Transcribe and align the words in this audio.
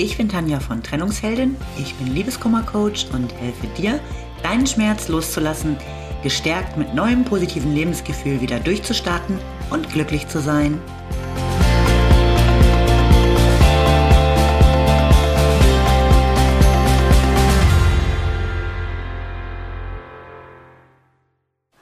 Ich 0.00 0.16
bin 0.16 0.28
Tanja 0.28 0.60
von 0.60 0.80
Trennungsheldin, 0.80 1.56
ich 1.76 1.92
bin 1.96 2.14
Liebeskummercoach 2.14 3.08
und 3.12 3.34
helfe 3.34 3.66
dir, 3.76 3.98
deinen 4.44 4.64
Schmerz 4.64 5.08
loszulassen, 5.08 5.76
gestärkt 6.22 6.76
mit 6.76 6.94
neuem 6.94 7.24
positiven 7.24 7.74
Lebensgefühl 7.74 8.40
wieder 8.40 8.60
durchzustarten 8.60 9.40
und 9.70 9.90
glücklich 9.90 10.28
zu 10.28 10.40
sein. 10.40 10.80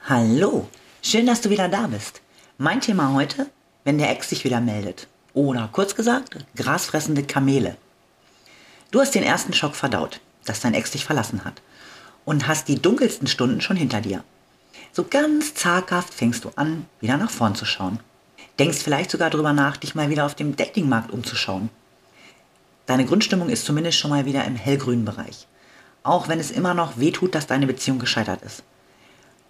Hallo, 0.05 0.67
schön, 1.03 1.27
dass 1.27 1.41
du 1.41 1.51
wieder 1.51 1.69
da 1.69 1.85
bist. 1.85 2.23
Mein 2.57 2.81
Thema 2.81 3.13
heute, 3.13 3.45
wenn 3.83 3.99
der 3.99 4.09
Ex 4.09 4.29
sich 4.29 4.43
wieder 4.43 4.59
meldet. 4.59 5.07
Oder 5.35 5.69
kurz 5.71 5.93
gesagt, 5.93 6.43
grasfressende 6.55 7.21
Kamele. 7.21 7.77
Du 8.89 9.01
hast 9.01 9.15
den 9.15 9.23
ersten 9.23 9.51
Schock 9.51 9.75
verdaut, 9.75 10.21
dass 10.45 10.61
dein 10.61 10.73
Ex 10.73 10.91
dich 10.91 11.03
verlassen 11.03 11.43
hat 11.43 11.61
und 12.23 12.47
hast 12.47 12.69
die 12.69 12.81
dunkelsten 12.81 13.27
Stunden 13.27 13.59
schon 13.59 13.75
hinter 13.75 13.99
dir. 13.99 14.23
So 14.93 15.03
ganz 15.03 15.53
zaghaft 15.55 16.13
fängst 16.13 16.45
du 16.45 16.51
an, 16.55 16.85
wieder 17.01 17.17
nach 17.17 17.29
vorn 17.29 17.53
zu 17.53 17.65
schauen. 17.65 17.99
Denkst 18.59 18.77
vielleicht 18.77 19.11
sogar 19.11 19.29
darüber 19.29 19.51
nach, 19.51 19.75
dich 19.75 19.93
mal 19.93 20.09
wieder 20.09 20.25
auf 20.25 20.35
dem 20.35 20.55
Datingmarkt 20.55 21.11
umzuschauen. 21.11 21.69
Deine 22.85 23.05
Grundstimmung 23.05 23.49
ist 23.49 23.65
zumindest 23.65 23.97
schon 23.97 24.09
mal 24.09 24.25
wieder 24.25 24.45
im 24.45 24.55
hellgrünen 24.55 25.03
Bereich. 25.03 25.47
Auch 26.03 26.29
wenn 26.29 26.39
es 26.39 26.51
immer 26.51 26.73
noch 26.73 26.97
wehtut, 26.97 27.35
dass 27.35 27.45
deine 27.45 27.67
Beziehung 27.67 27.99
gescheitert 27.99 28.41
ist. 28.41 28.63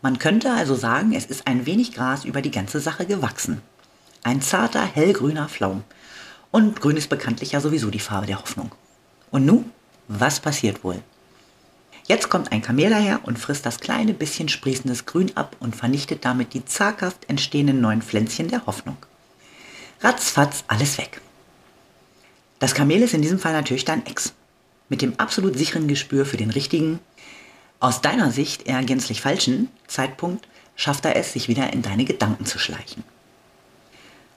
Man 0.01 0.17
könnte 0.17 0.51
also 0.51 0.73
sagen, 0.73 1.13
es 1.13 1.25
ist 1.25 1.45
ein 1.45 1.67
wenig 1.67 1.93
Gras 1.93 2.25
über 2.25 2.41
die 2.41 2.51
ganze 2.51 2.79
Sache 2.79 3.05
gewachsen. 3.05 3.61
Ein 4.23 4.41
zarter, 4.41 4.83
hellgrüner 4.83 5.47
Flaum. 5.47 5.83
Und 6.49 6.81
grün 6.81 6.97
ist 6.97 7.09
bekanntlich 7.09 7.51
ja 7.51 7.61
sowieso 7.61 7.91
die 7.91 7.99
Farbe 7.99 8.25
der 8.25 8.39
Hoffnung. 8.39 8.72
Und 9.31 9.45
nun, 9.45 9.72
was 10.08 10.39
passiert 10.39 10.83
wohl? 10.83 11.02
Jetzt 12.08 12.30
kommt 12.30 12.52
ein 12.52 12.61
Kamel 12.61 12.89
daher 12.89 13.20
und 13.25 13.38
frisst 13.38 13.66
das 13.66 13.81
kleine 13.81 14.14
bisschen 14.14 14.47
sprießendes 14.47 15.06
Grün 15.06 15.36
ab 15.36 15.58
und 15.59 15.75
vernichtet 15.75 16.23
damit 16.23 16.53
die 16.53 16.64
zaghaft 16.64 17.30
entstehenden 17.30 17.81
neuen 17.81 18.02
Pflänzchen 18.02 18.47
der 18.47 18.66
Hoffnung. 18.66 18.97
Ratzfatz, 20.02 20.64
alles 20.67 20.97
weg. 20.97 21.19
Das 22.59 22.73
Kamel 22.73 23.02
ist 23.02 23.14
in 23.14 23.22
diesem 23.22 23.39
Fall 23.39 23.53
natürlich 23.53 23.84
dein 23.84 24.06
Ex. 24.06 24.34
Mit 24.89 25.02
dem 25.02 25.19
absolut 25.19 25.58
sicheren 25.58 25.88
Gespür 25.88 26.25
für 26.25 26.38
den 26.38 26.50
richtigen, 26.50 27.00
aus 27.80 28.02
deiner 28.02 28.31
Sicht 28.31 28.67
eher 28.67 28.84
gänzlich 28.84 29.22
falschen 29.22 29.69
Zeitpunkt 29.88 30.47
schafft 30.75 31.06
er 31.06 31.16
es, 31.16 31.34
sich 31.34 31.47
wieder 31.47 31.73
in 31.73 31.81
deine 31.81 32.06
Gedanken 32.06 32.45
zu 32.45 32.58
schleichen. 32.58 33.03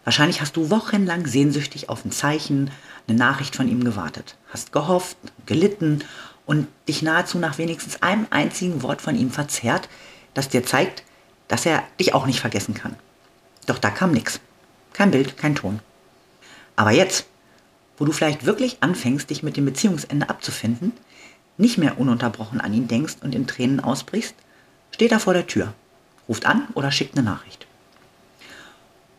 Wahrscheinlich 0.04 0.40
hast 0.40 0.56
du 0.56 0.70
wochenlang 0.70 1.26
sehnsüchtig 1.26 1.88
auf 1.88 2.04
ein 2.04 2.12
Zeichen, 2.12 2.70
eine 3.06 3.18
Nachricht 3.18 3.54
von 3.54 3.68
ihm 3.68 3.84
gewartet, 3.84 4.36
hast 4.52 4.72
gehofft, 4.72 5.16
gelitten 5.46 6.04
und 6.46 6.68
dich 6.88 7.02
nahezu 7.02 7.38
nach 7.38 7.58
wenigstens 7.58 8.02
einem 8.02 8.26
einzigen 8.30 8.82
Wort 8.82 9.02
von 9.02 9.14
ihm 9.14 9.30
verzerrt, 9.30 9.88
das 10.34 10.48
dir 10.48 10.64
zeigt, 10.64 11.04
dass 11.48 11.66
er 11.66 11.82
dich 11.98 12.14
auch 12.14 12.26
nicht 12.26 12.40
vergessen 12.40 12.74
kann. 12.74 12.96
Doch 13.66 13.78
da 13.78 13.90
kam 13.90 14.12
nichts. 14.12 14.40
Kein 14.92 15.10
Bild, 15.10 15.36
kein 15.36 15.54
Ton. 15.54 15.80
Aber 16.76 16.92
jetzt, 16.92 17.26
wo 17.98 18.04
du 18.04 18.12
vielleicht 18.12 18.46
wirklich 18.46 18.78
anfängst, 18.80 19.28
dich 19.28 19.42
mit 19.42 19.56
dem 19.56 19.66
Beziehungsende 19.66 20.30
abzufinden, 20.30 20.92
nicht 21.58 21.76
mehr 21.76 22.00
ununterbrochen 22.00 22.60
an 22.60 22.72
ihn 22.72 22.88
denkst 22.88 23.16
und 23.20 23.34
in 23.34 23.46
Tränen 23.46 23.80
ausbrichst, 23.80 24.34
steht 24.92 25.12
er 25.12 25.20
vor 25.20 25.34
der 25.34 25.46
Tür, 25.46 25.74
ruft 26.28 26.46
an 26.46 26.68
oder 26.74 26.90
schickt 26.90 27.16
eine 27.16 27.24
Nachricht. 27.24 27.66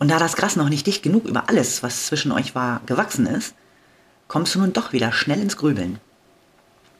Und 0.01 0.07
da 0.07 0.17
das 0.17 0.35
Gras 0.35 0.55
noch 0.55 0.67
nicht 0.67 0.87
dicht 0.87 1.03
genug 1.03 1.25
über 1.25 1.47
alles, 1.47 1.83
was 1.83 2.07
zwischen 2.07 2.31
euch 2.31 2.55
war, 2.55 2.81
gewachsen 2.87 3.27
ist, 3.27 3.53
kommst 4.27 4.55
du 4.55 4.59
nun 4.59 4.73
doch 4.73 4.93
wieder 4.93 5.11
schnell 5.11 5.39
ins 5.39 5.57
Grübeln. 5.57 5.99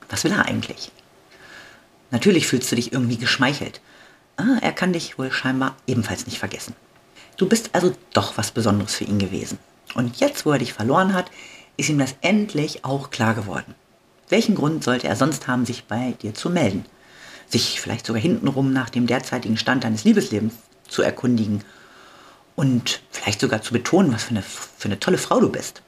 Was 0.08 0.24
will 0.24 0.32
er 0.32 0.46
eigentlich? 0.46 0.92
Natürlich 2.12 2.46
fühlst 2.46 2.72
du 2.72 2.76
dich 2.76 2.94
irgendwie 2.94 3.18
geschmeichelt. 3.18 3.82
Ah, 4.38 4.60
er 4.62 4.72
kann 4.72 4.94
dich 4.94 5.18
wohl 5.18 5.32
scheinbar 5.32 5.76
ebenfalls 5.88 6.28
nicht 6.28 6.38
vergessen. 6.38 6.76
Du 7.38 7.50
bist 7.50 7.72
also 7.74 7.92
doch 8.14 8.38
was 8.38 8.52
Besonderes 8.52 8.94
für 8.94 9.06
ihn 9.06 9.18
gewesen. 9.18 9.58
Und 9.96 10.18
jetzt, 10.18 10.46
wo 10.46 10.52
er 10.52 10.60
dich 10.60 10.74
verloren 10.74 11.16
hat, 11.16 11.32
ist 11.78 11.90
ihm 11.90 11.98
das 11.98 12.14
endlich 12.22 12.86
auch 12.86 13.10
klar 13.10 13.34
geworden. 13.34 13.74
Welchen 14.30 14.54
Grund 14.54 14.84
sollte 14.84 15.08
er 15.08 15.16
sonst 15.16 15.48
haben, 15.48 15.66
sich 15.66 15.86
bei 15.86 16.14
dir 16.22 16.36
zu 16.36 16.52
melden? 16.52 16.86
Sich 17.50 17.82
vielleicht 17.82 18.06
sogar 18.06 18.22
hintenrum 18.22 18.72
nach 18.72 18.92
dem 18.92 19.08
derzeitigen 19.08 19.58
Stand 19.58 19.86
deines 19.86 20.04
Liebeslebens 20.04 20.54
zu 20.88 21.02
erkundigen 21.02 21.64
und 22.62 23.02
vielleicht 23.10 23.42
sogar 23.42 23.64
zu 23.64 23.74
betonen, 23.74 24.14
was 24.14 24.26
für 24.26 24.30
eine, 24.30 24.44
für 24.44 24.86
eine 24.86 25.00
tolle 25.00 25.18
Frau 25.18 25.40
du 25.40 25.50
bist. 25.50 25.82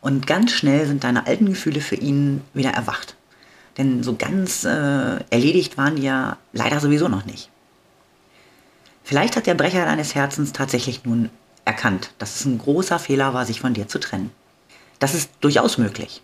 Und 0.00 0.26
ganz 0.26 0.50
schnell 0.50 0.88
sind 0.88 1.04
deine 1.04 1.28
alten 1.28 1.46
Gefühle 1.46 1.80
für 1.80 1.94
ihn 1.94 2.40
wieder 2.52 2.70
erwacht. 2.70 3.14
Denn 3.78 4.02
so 4.02 4.16
ganz 4.16 4.64
äh, 4.64 5.20
erledigt 5.30 5.78
waren 5.78 5.94
die 5.94 6.02
ja 6.02 6.36
leider 6.52 6.80
sowieso 6.80 7.06
noch 7.06 7.26
nicht. 7.26 7.48
Vielleicht 9.04 9.36
hat 9.36 9.46
der 9.46 9.54
Brecher 9.54 9.84
deines 9.84 10.16
Herzens 10.16 10.52
tatsächlich 10.52 11.04
nun 11.04 11.30
erkannt, 11.64 12.10
dass 12.18 12.40
es 12.40 12.44
ein 12.44 12.58
großer 12.58 12.98
Fehler 12.98 13.32
war, 13.32 13.46
sich 13.46 13.60
von 13.60 13.74
dir 13.74 13.86
zu 13.86 14.00
trennen. 14.00 14.32
Das 14.98 15.14
ist 15.14 15.30
durchaus 15.42 15.78
möglich. 15.78 16.22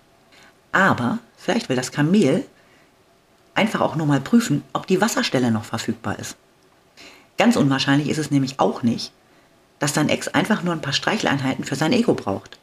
Aber 0.73 1.21
vielleicht 1.37 1.69
will 1.69 1.77
das 1.77 1.93
Kamel 1.93 2.45
einfach 3.55 3.83
auch 3.83 3.95
nur 3.95 4.09
mal 4.09 4.21
prüfen, 4.21 4.65
ob 4.73 4.89
die 4.89 5.01
Wasserstelle 5.01 5.53
noch 5.53 5.65
verfügbar 5.65 6.19
ist. 6.19 6.35
Ganz 7.39 7.55
unwahrscheinlich 7.55 8.09
ist 8.09 8.19
es 8.19 8.33
nämlich 8.33 8.59
auch 8.59 8.83
nicht, 8.83 9.13
dass 9.81 9.93
dein 9.93 10.09
Ex 10.09 10.29
einfach 10.29 10.63
nur 10.63 10.73
ein 10.73 10.83
paar 10.83 10.93
Streicheleinheiten 10.93 11.65
für 11.65 11.75
sein 11.75 11.93
Ego 11.93 12.15
braucht. 12.15 12.59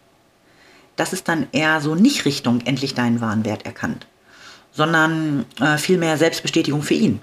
Das 0.96 1.12
ist 1.12 1.28
dann 1.28 1.48
eher 1.52 1.82
so 1.82 1.96
nicht 1.96 2.24
Richtung 2.24 2.62
endlich 2.62 2.94
deinen 2.94 3.20
wahren 3.20 3.44
Wert 3.44 3.66
erkannt, 3.66 4.08
sondern 4.72 5.46
äh, 5.60 5.78
vielmehr 5.78 6.18
Selbstbestätigung 6.18 6.82
für 6.82 6.94
ihn. 6.94 7.20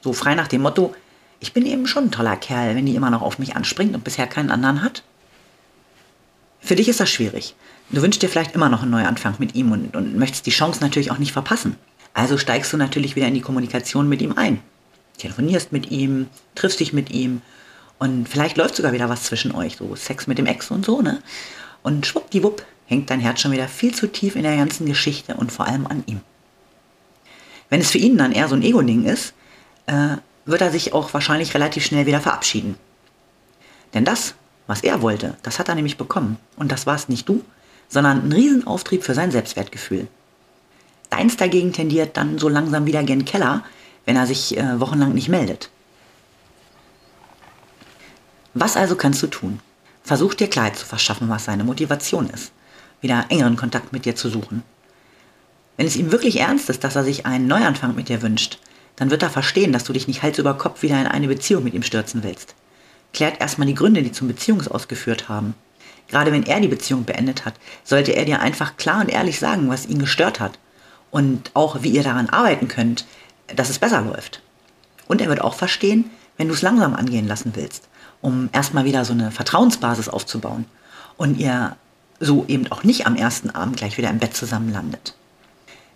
So 0.00 0.12
frei 0.12 0.34
nach 0.34 0.48
dem 0.48 0.62
Motto, 0.62 0.94
ich 1.40 1.52
bin 1.52 1.66
eben 1.66 1.86
schon 1.86 2.04
ein 2.04 2.10
toller 2.10 2.36
Kerl, 2.36 2.74
wenn 2.74 2.86
die 2.86 2.94
immer 2.94 3.10
noch 3.10 3.22
auf 3.22 3.38
mich 3.38 3.54
anspringt 3.54 3.94
und 3.94 4.04
bisher 4.04 4.26
keinen 4.26 4.50
anderen 4.50 4.82
hat. 4.82 5.02
Für 6.60 6.76
dich 6.76 6.88
ist 6.88 7.00
das 7.00 7.10
schwierig. 7.10 7.54
Du 7.90 8.00
wünschst 8.00 8.22
dir 8.22 8.28
vielleicht 8.28 8.54
immer 8.54 8.68
noch 8.68 8.82
einen 8.82 8.92
Neuanfang 8.92 9.34
mit 9.38 9.54
ihm 9.54 9.70
und, 9.72 9.94
und 9.94 10.16
möchtest 10.16 10.46
die 10.46 10.50
Chance 10.50 10.80
natürlich 10.80 11.10
auch 11.10 11.18
nicht 11.18 11.32
verpassen. 11.32 11.76
Also 12.14 12.38
steigst 12.38 12.72
du 12.72 12.76
natürlich 12.76 13.16
wieder 13.16 13.26
in 13.26 13.34
die 13.34 13.40
Kommunikation 13.40 14.08
mit 14.08 14.22
ihm 14.22 14.32
ein. 14.38 14.60
Telefonierst 15.18 15.72
mit 15.72 15.90
ihm, 15.90 16.28
triffst 16.54 16.80
dich 16.80 16.92
mit 16.92 17.10
ihm 17.10 17.42
und 17.98 18.28
vielleicht 18.28 18.56
läuft 18.56 18.76
sogar 18.76 18.92
wieder 18.92 19.08
was 19.08 19.24
zwischen 19.24 19.54
euch, 19.54 19.76
so 19.76 19.94
Sex 19.94 20.26
mit 20.26 20.38
dem 20.38 20.46
Ex 20.46 20.70
und 20.70 20.84
so, 20.84 21.00
ne? 21.00 21.22
Und 21.82 22.06
schwuppdiwupp 22.06 22.64
hängt 22.86 23.10
dein 23.10 23.20
Herz 23.20 23.40
schon 23.40 23.52
wieder 23.52 23.68
viel 23.68 23.94
zu 23.94 24.06
tief 24.06 24.36
in 24.36 24.42
der 24.42 24.56
ganzen 24.56 24.86
Geschichte 24.86 25.34
und 25.34 25.52
vor 25.52 25.66
allem 25.66 25.86
an 25.86 26.02
ihm. 26.06 26.20
Wenn 27.70 27.80
es 27.80 27.90
für 27.90 27.98
ihn 27.98 28.18
dann 28.18 28.32
eher 28.32 28.48
so 28.48 28.54
ein 28.54 28.62
Ego-Ding 28.62 29.04
ist, 29.04 29.34
äh, 29.86 30.16
wird 30.44 30.60
er 30.60 30.70
sich 30.70 30.92
auch 30.92 31.12
wahrscheinlich 31.14 31.54
relativ 31.54 31.84
schnell 31.84 32.06
wieder 32.06 32.20
verabschieden. 32.20 32.76
Denn 33.94 34.04
das, 34.04 34.34
was 34.66 34.82
er 34.82 35.02
wollte, 35.02 35.36
das 35.42 35.58
hat 35.58 35.68
er 35.68 35.74
nämlich 35.74 35.96
bekommen. 35.96 36.36
Und 36.56 36.72
das 36.72 36.86
war 36.86 36.96
es 36.96 37.08
nicht 37.08 37.28
du, 37.28 37.42
sondern 37.88 38.26
ein 38.26 38.32
Riesenauftrieb 38.32 39.04
für 39.04 39.14
sein 39.14 39.30
Selbstwertgefühl. 39.30 40.08
Deins 41.10 41.36
dagegen 41.36 41.72
tendiert 41.72 42.16
dann 42.16 42.38
so 42.38 42.48
langsam 42.48 42.86
wieder 42.86 43.02
gen 43.02 43.24
Keller, 43.24 43.62
wenn 44.04 44.16
er 44.16 44.26
sich 44.26 44.56
äh, 44.56 44.80
wochenlang 44.80 45.14
nicht 45.14 45.28
meldet. 45.28 45.70
Was 48.54 48.76
also 48.76 48.94
kannst 48.94 49.20
du 49.20 49.26
tun? 49.26 49.58
Versuch 50.04 50.34
dir 50.34 50.48
Klarheit 50.48 50.76
zu 50.76 50.86
verschaffen, 50.86 51.28
was 51.28 51.44
seine 51.44 51.64
Motivation 51.64 52.30
ist, 52.30 52.52
wieder 53.00 53.26
engeren 53.28 53.56
Kontakt 53.56 53.92
mit 53.92 54.04
dir 54.04 54.14
zu 54.14 54.28
suchen. 54.28 54.62
Wenn 55.76 55.88
es 55.88 55.96
ihm 55.96 56.12
wirklich 56.12 56.38
ernst 56.38 56.70
ist, 56.70 56.84
dass 56.84 56.94
er 56.94 57.02
sich 57.02 57.26
einen 57.26 57.48
Neuanfang 57.48 57.96
mit 57.96 58.08
dir 58.08 58.22
wünscht, 58.22 58.60
dann 58.94 59.10
wird 59.10 59.24
er 59.24 59.30
verstehen, 59.30 59.72
dass 59.72 59.82
du 59.82 59.92
dich 59.92 60.06
nicht 60.06 60.22
Hals 60.22 60.38
über 60.38 60.54
Kopf 60.54 60.82
wieder 60.82 61.00
in 61.00 61.08
eine 61.08 61.26
Beziehung 61.26 61.64
mit 61.64 61.74
ihm 61.74 61.82
stürzen 61.82 62.22
willst. 62.22 62.54
Klärt 63.12 63.40
erstmal 63.40 63.66
die 63.66 63.74
Gründe, 63.74 64.04
die 64.04 64.12
zum 64.12 64.28
Beziehungsaus 64.28 64.86
geführt 64.86 65.28
haben. 65.28 65.54
Gerade 66.06 66.30
wenn 66.30 66.46
er 66.46 66.60
die 66.60 66.68
Beziehung 66.68 67.04
beendet 67.04 67.44
hat, 67.44 67.54
sollte 67.82 68.12
er 68.12 68.24
dir 68.24 68.40
einfach 68.40 68.76
klar 68.76 69.00
und 69.00 69.08
ehrlich 69.08 69.40
sagen, 69.40 69.68
was 69.68 69.86
ihn 69.86 69.98
gestört 69.98 70.38
hat. 70.38 70.60
Und 71.10 71.50
auch, 71.54 71.82
wie 71.82 71.90
ihr 71.90 72.04
daran 72.04 72.28
arbeiten 72.28 72.68
könnt, 72.68 73.04
dass 73.48 73.70
es 73.70 73.80
besser 73.80 74.02
läuft. 74.02 74.42
Und 75.06 75.20
er 75.20 75.28
wird 75.28 75.40
auch 75.40 75.54
verstehen, 75.54 76.10
wenn 76.36 76.48
du 76.48 76.54
es 76.54 76.62
langsam 76.62 76.94
angehen 76.94 77.26
lassen 77.26 77.52
willst 77.54 77.88
um 78.24 78.48
erstmal 78.52 78.86
wieder 78.86 79.04
so 79.04 79.12
eine 79.12 79.30
Vertrauensbasis 79.30 80.08
aufzubauen 80.08 80.64
und 81.18 81.38
ihr 81.38 81.76
so 82.20 82.46
eben 82.48 82.72
auch 82.72 82.82
nicht 82.82 83.06
am 83.06 83.16
ersten 83.16 83.50
Abend 83.50 83.76
gleich 83.76 83.98
wieder 83.98 84.08
im 84.08 84.18
Bett 84.18 84.34
zusammen 84.34 84.72
landet. 84.72 85.14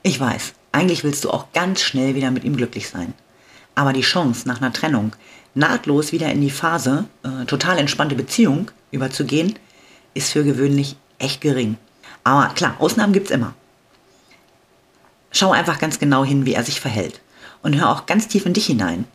Ich 0.02 0.20
weiß, 0.20 0.52
eigentlich 0.70 1.04
willst 1.04 1.24
du 1.24 1.30
auch 1.30 1.52
ganz 1.54 1.80
schnell 1.80 2.14
wieder 2.14 2.30
mit 2.30 2.44
ihm 2.44 2.58
glücklich 2.58 2.90
sein. 2.90 3.14
Aber 3.74 3.94
die 3.94 4.02
Chance 4.02 4.46
nach 4.46 4.60
einer 4.60 4.74
Trennung 4.74 5.16
nahtlos 5.54 6.12
wieder 6.12 6.30
in 6.30 6.42
die 6.42 6.50
Phase 6.50 7.06
äh, 7.22 7.46
total 7.46 7.78
entspannte 7.78 8.14
Beziehung 8.14 8.70
überzugehen, 8.90 9.58
ist 10.12 10.32
für 10.32 10.44
gewöhnlich 10.44 10.96
echt 11.18 11.40
gering. 11.40 11.78
Aber 12.24 12.52
klar, 12.52 12.76
Ausnahmen 12.78 13.14
gibt 13.14 13.30
es 13.30 13.34
immer. 13.34 13.54
Schau 15.30 15.52
einfach 15.52 15.78
ganz 15.78 15.98
genau 15.98 16.26
hin, 16.26 16.44
wie 16.44 16.52
er 16.52 16.64
sich 16.64 16.78
verhält. 16.78 17.22
Und 17.62 17.76
hör 17.76 17.88
auch 17.88 18.04
ganz 18.04 18.28
tief 18.28 18.44
in 18.44 18.52
dich 18.52 18.66
hinein 18.66 19.06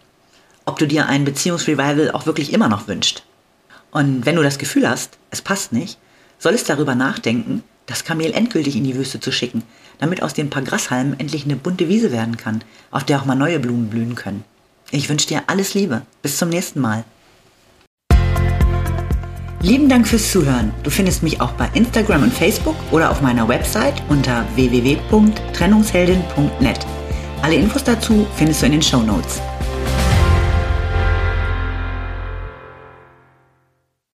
ob 0.66 0.80
du 0.80 0.88
dir 0.88 1.08
ein 1.08 1.26
Beziehungsrevival 1.26 2.12
auch 2.12 2.26
wirklich 2.26 2.54
immer 2.54 2.70
noch 2.70 2.88
wünschst. 2.88 3.24
Und 3.92 4.26
wenn 4.26 4.36
du 4.36 4.44
das 4.44 4.58
Gefühl 4.58 4.90
hast, 4.90 5.18
es 5.30 5.42
passt 5.42 5.74
nicht, 5.74 5.98
solltest 6.40 6.70
darüber 6.70 6.96
nachdenken, 6.96 7.64
das 7.86 8.04
Kamel 8.04 8.34
endgültig 8.34 8.76
in 8.76 8.84
die 8.84 8.96
Wüste 8.96 9.20
zu 9.20 9.32
schicken, 9.32 9.62
damit 10.00 10.24
aus 10.24 10.34
den 10.34 10.50
paar 10.50 10.64
Grashalmen 10.64 11.20
endlich 11.20 11.46
eine 11.46 11.56
bunte 11.56 11.88
Wiese 11.90 12.12
werden 12.12 12.38
kann, 12.38 12.64
auf 12.92 13.04
der 13.04 13.20
auch 13.20 13.26
mal 13.26 13.36
neue 13.36 13.60
Blumen 13.60 13.90
blühen 13.90 14.16
können. 14.16 14.44
Ich 14.92 15.10
wünsche 15.10 15.28
dir 15.28 15.44
alles 15.48 15.74
Liebe. 15.74 16.04
Bis 16.22 16.38
zum 16.38 16.50
nächsten 16.50 16.80
Mal. 16.80 17.04
Lieben 19.62 19.88
Dank 19.88 20.08
fürs 20.08 20.32
Zuhören. 20.32 20.74
Du 20.84 20.90
findest 20.90 21.24
mich 21.24 21.40
auch 21.40 21.54
bei 21.54 21.70
Instagram 21.74 22.24
und 22.24 22.34
Facebook 22.34 22.76
oder 22.92 23.10
auf 23.10 23.22
meiner 23.22 23.48
Website 23.48 24.04
unter 24.10 24.46
www.trennungsheldin.net. 24.56 26.80
Alle 27.42 27.56
Infos 27.56 27.86
dazu 27.86 28.28
findest 28.36 28.62
du 28.62 28.66
in 28.66 28.74
den 28.74 28.82
Show 28.82 29.02
Notes. 29.02 29.42